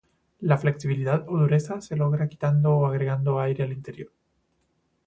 La 0.39 0.57
flexibilidad 0.57 1.27
o 1.29 1.37
dureza 1.37 1.79
se 1.79 1.95
logra 1.95 2.27
quitando 2.27 2.71
o 2.73 2.87
agregando 2.87 3.39
aire 3.39 3.63
al 3.65 3.71
interior. 3.71 4.11